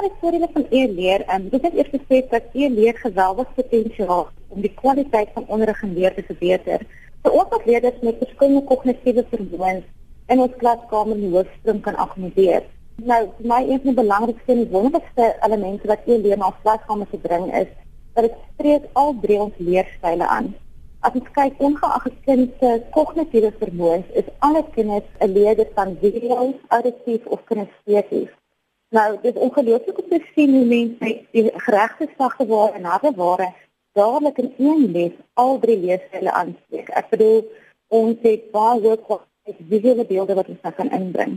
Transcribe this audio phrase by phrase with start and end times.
[0.00, 4.62] na die voordele van e-leer, um, dit is eers gesê dat e-leer geweldig potensiaal om
[4.64, 6.86] die kwaliteit van onderrig en leer te verbeter.
[7.24, 9.84] Vir ons as leerders met verskillende kognitiewe vermoëns
[10.32, 12.64] in ons klaskamer die hoofstroom kan akkommodeer.
[13.12, 17.12] Nou, vir my een van die belangrikste en wonderlikste elemente wat e-leer na ons klaskamer
[17.12, 17.68] te bring is
[18.16, 20.52] dat dit spreek al drie ons leerstyle aan.
[21.04, 25.96] As ons kyk ongeag 'n kind se kognitiewe vermoëns, is alle kinders 'n leerder van
[26.00, 28.32] visueel, auditief of kinesteties.
[28.90, 33.12] Nou, dit is ongelooflik om te sien hoe mense die geregte sagte ware en harde
[33.16, 33.52] ware
[33.92, 36.88] dadelik in een les al drie leerstyle aanspreek.
[36.98, 37.44] Ek bedoel,
[37.86, 41.36] ons het baie hoë kwaliteit visuele beelde wat ons kan inbring.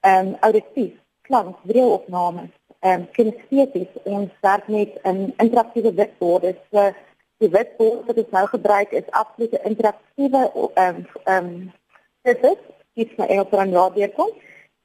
[0.00, 0.94] Ehm um, auditief,
[1.28, 2.48] klank, videoopnames,
[2.80, 6.56] ehm um, kinesteties, ons werk met 'n um, interaktiewe witborde.
[6.70, 6.88] So,
[7.44, 10.42] die witbord wat ons nou gebruik is absolute interaktiewe
[10.74, 11.72] ehm um, ehm um,
[12.22, 12.60] dit is
[12.94, 14.32] iets wat Engels van ja deurkom.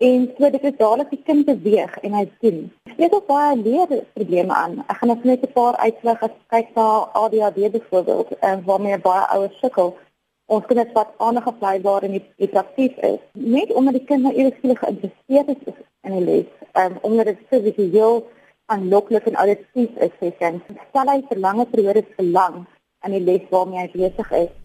[0.00, 2.60] En so dit is dadelik die kind beweeg en hy doen.
[2.96, 4.78] Dit is baie leer probleme aan.
[4.88, 6.86] Ek gaan net 'n paar uitlig as kyk na
[7.22, 9.92] ADHD byvoorbeeld en um, waarmee baie ouers sukkel.
[10.46, 15.48] Ons kinders wat aanige blybaar en interaktief is, net omdat die kind nou eers geïnteresseerd
[15.48, 18.26] is in die les, um, omdat dit so visueel
[18.72, 20.62] aanloklik en auditief is vir kind.
[20.88, 22.64] Stel hy vir lange periodes verlang
[23.04, 24.59] aan die les waarmee hy besig is.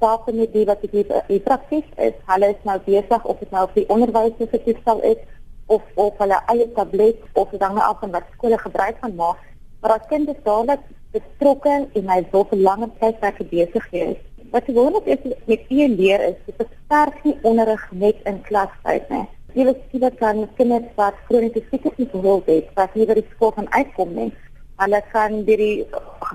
[0.00, 3.64] Saam met die wat die, die prakties is, hulle is nou besig of dit nou
[3.66, 5.24] op die onderwysers toestel is
[5.66, 9.40] of op hulle eie tablet of hang af van wat skole gebruik van maak.
[9.80, 14.20] Maar as kind is dadelik betrokke en hy wil vir langer tyd werk besig wees.
[14.52, 19.26] Wat gewoonlik is met e leer is, dit versterk nie onderrig net in klastyd nie
[19.58, 23.26] jy weet skielik kan kinders wat kroniese siektes nie gehoor het, wat nie by die
[23.32, 24.28] skool kan uitkom nie.
[24.78, 25.72] Hulle kan by die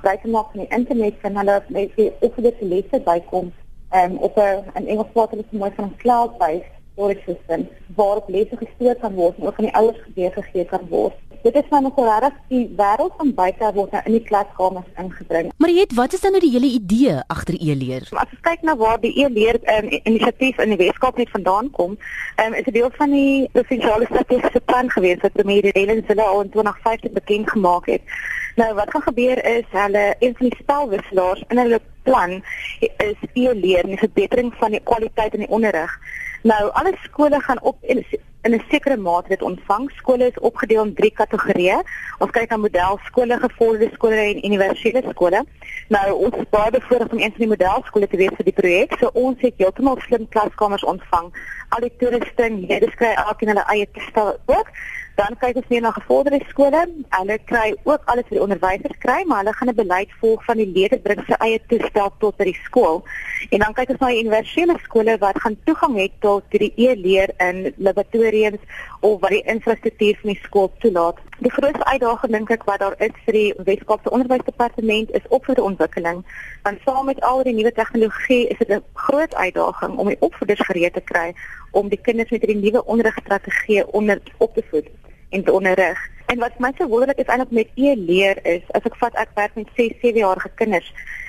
[0.03, 3.51] gebruik maak van die internet kan hulle net die opgeleide lesse bykom
[3.99, 8.21] um, op 'n in Engels praat hulle so mooi van 'n cloud-based storage system waar
[8.27, 10.01] lesse gestuur kan word en ook aan die ouers
[10.35, 14.15] gegee kan word dit is nou nog regtig die wêreld van buite word nou in
[14.15, 15.51] die klaskamers ingebring.
[15.57, 18.07] Mariet, wat is dan nou die hele idee agter e-leer?
[18.15, 21.97] As jy kyk na waar die e-leer um, inisiatief in die Weskaap net vandaan kom,
[22.45, 26.45] um, is dit deel van die provinsiale statistiese plan gewees wat premier Helen Zille al
[26.45, 28.15] in 2015 bekend gemaak het.
[28.55, 32.43] Nou wat gaan gebeur is hulle een van die spelwisselaars in hulle plan
[32.79, 35.99] is e-leer en die verbetering van die kwaliteit in die onderrig.
[36.43, 38.05] Nou alle skole gaan op in
[38.51, 39.91] 'n sekere mate dit ontvang.
[39.91, 41.81] Skole is opgedeel in drie kategorieë.
[42.17, 45.45] Ons kyk na modelskole, gevorderde skole en universele skole.
[45.87, 48.95] Nou ons baie bevoorreg om een van die modelskole te wees vir die projek.
[48.99, 51.31] So ons het heeltemal slim klaskamers ontvang.
[51.69, 54.67] Al die toerusting, jy beskryf elkeen hulle eie toestel ook.
[55.15, 56.79] Dan kyk ons meer na gevorderde skole.
[57.13, 60.57] Hulle kry ook alles vir die onderwysers kry, maar hulle gaan 'n beleid volg van
[60.57, 63.03] die leerders bring sy eie toestel tot by die skool.
[63.51, 67.73] En dan kyk ons na universele skole wat gaan toegang het tot die e-leer in
[67.77, 68.61] laboratoriums
[69.03, 71.17] of wat die infrastruktuur van die skool toelaat.
[71.43, 76.21] Die grootste uitdaging dink ek wat daar is vir die Weskaapse Onderwysdepartement is opvoedontwikkeling.
[76.63, 80.63] Want saam met al die nuwe tegnologie is dit 'n groot uitdaging om die opvoeders
[80.69, 81.33] gereed te kry
[81.71, 84.87] om die kinders met hierdie nuwe onderrigstrategie onder op te voed
[85.29, 85.99] en te onderrig.
[86.33, 89.57] En wat my so wonderlik is eintlik met e-leer is, as ek vat ek werk
[89.59, 90.87] met 6, 7 jarige kinders,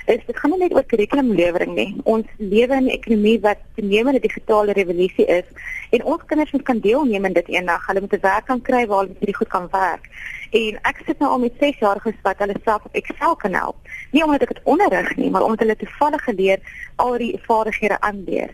[0.08, 1.90] is dit gaan nie net oor kurrikulumlewering nie.
[2.08, 5.44] Ons lewe in 'n ekonomie wat toenemende digitale revolusie is
[5.90, 7.86] en ons kinders moet kan deelneem in dit eendag.
[7.86, 10.08] Hulle moet 'n werk kan kry waar hulle baie goed kan werk.
[10.52, 13.76] En ek sit nou al met 6 jariges wat hulle self op Excel kan help.
[14.12, 16.58] Nie omdat ek dit onderrig nie, maar omdat hulle toevallig geleer
[16.96, 18.50] al die vaardighede aanleer.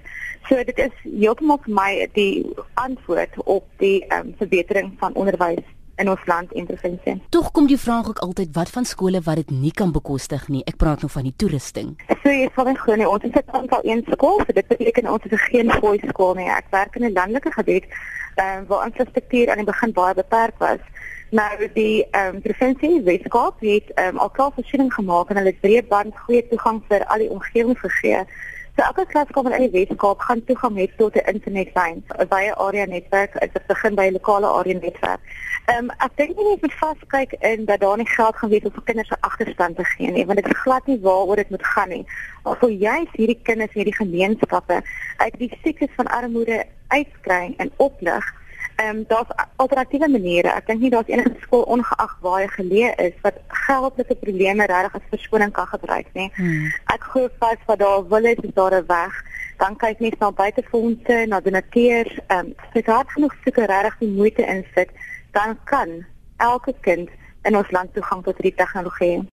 [0.48, 5.66] So dit is heeltemal vir my die antwoord op die um, verbetering van onderwys
[6.00, 7.16] in ons land en provinsie.
[7.28, 10.62] Tog kom die vraag ook altyd wat van skole wat dit nie kan bekostig nie.
[10.70, 11.92] Ek praat nou van die toerusting.
[12.22, 15.26] So jy sal net glo nie ons het aantal een skool, so dit beteken ons
[15.28, 16.48] het geen goeie skool nie.
[16.48, 17.84] Ek werk in 'n landelike gebied
[18.36, 20.82] um, waar infrastruktuur aan die begin baie beperk was.
[21.30, 25.52] Nou die ehm um, provinsie Weskaap het ehm um, al klaar voorsiening gemaak en hulle
[25.52, 28.24] het breedband goeie toegang vir al die omgewing gegee.
[28.80, 32.86] So elke klaskamer in die Weskaap gaan toegang hê tot 'n internetlyn, 'n baie area
[32.86, 35.20] netwerk, dit begin by 'n lokale area netwerk.
[35.66, 38.64] Ehm um, ek dink nie net met vaskyk in dat daar nie geld gaan wees
[38.64, 41.50] om vir kinders 'n agterstand te gee nie, want dit is glad nie waaroor dit
[41.50, 42.06] moet gaan nie.
[42.44, 44.82] Maar vir juist hierdie kinders, hierdie gemeenskappe
[45.16, 48.24] uit die siektes van armoede uitkry en oplig
[48.80, 50.52] ehm um, daar's alternatiewe maniere.
[50.58, 54.96] Ek dink nie daar's enige skool ongeag waar jy geleë is wat geldelike probleme regtig
[54.98, 56.30] as verskoning kan gebruik nie.
[56.38, 56.70] Hmm.
[56.94, 59.14] Ek glo vas dat daar wil is daar 'n weg.
[59.60, 63.98] Dan kyk net na buitefondse, na donateurs, ehm um, as jy hard genoeg seker regtig
[63.98, 64.90] die moeite insit,
[65.32, 66.06] dan kan
[66.36, 67.08] elke kind
[67.44, 69.20] in ons land toegang tot hierdie tegnologie